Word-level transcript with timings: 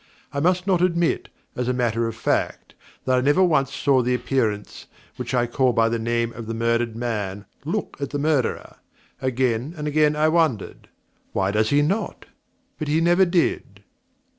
I 0.33 0.39
must 0.39 0.65
not 0.65 0.81
omit, 0.81 1.29
as 1.55 1.67
a 1.67 1.73
matter 1.73 2.07
of 2.07 2.15
fact, 2.15 2.73
that 3.05 3.19
I 3.19 3.21
never 3.21 3.43
once 3.43 3.71
saw 3.71 4.01
the 4.01 4.15
Appearance 4.15 4.87
which 5.15 5.35
I 5.35 5.45
call 5.45 5.73
by 5.73 5.89
the 5.89 5.99
name 5.99 6.33
of 6.33 6.47
the 6.47 6.55
murdered 6.55 6.95
man, 6.95 7.45
look 7.65 7.97
at 8.01 8.09
the 8.09 8.17
Murderer. 8.17 8.77
Again 9.21 9.75
and 9.77 9.87
again 9.87 10.15
I 10.15 10.27
wondered, 10.27 10.89
'Why 11.33 11.51
does 11.51 11.69
he 11.69 11.83
not?' 11.83 12.25
But 12.79 12.87
he 12.87 12.99
never 12.99 13.25
did. 13.25 13.83